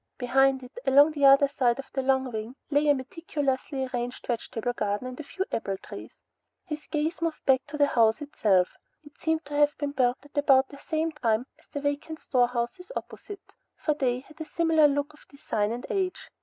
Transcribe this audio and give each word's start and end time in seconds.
Behind 0.17 0.63
it, 0.63 0.79
along 0.87 1.11
the 1.11 1.25
other 1.25 1.47
side 1.47 1.77
of 1.77 1.91
the 1.93 2.01
long 2.01 2.31
wing, 2.31 2.55
lay 2.71 2.87
a 2.89 2.95
meticulously 2.95 3.85
arranged 3.85 4.25
vegetable 4.25 4.73
garden 4.73 5.05
and 5.05 5.19
a 5.19 5.23
few 5.23 5.45
apple 5.51 5.77
trees. 5.77 6.23
His 6.65 6.87
gaze 6.87 7.21
moved 7.21 7.45
back 7.45 7.61
to 7.67 7.77
the 7.77 7.85
house 7.85 8.19
itself. 8.19 8.77
It 9.03 9.19
seemed 9.19 9.45
to 9.45 9.53
have 9.53 9.77
been 9.77 9.91
built 9.91 10.17
at 10.23 10.35
about 10.35 10.69
the 10.69 10.79
same 10.79 11.11
time 11.11 11.45
as 11.59 11.67
the 11.67 11.81
vacant 11.81 12.17
storehouses 12.19 12.91
opposite, 12.95 13.53
for 13.77 13.93
they 13.93 14.21
had 14.21 14.41
a 14.41 14.45
similar 14.45 14.87
look 14.87 15.13
of 15.13 15.27
design 15.29 15.71
and 15.71 15.85
age. 15.91 16.31